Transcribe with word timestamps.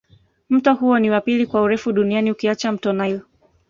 Mto 0.49 0.73
huo 0.73 0.99
ni 0.99 1.09
wa 1.09 1.21
pili 1.21 1.47
kwa 1.47 1.61
urefu 1.61 1.91
duniani 1.91 2.31
ukiacha 2.31 2.71
mto 2.71 2.93
nile 2.93 3.21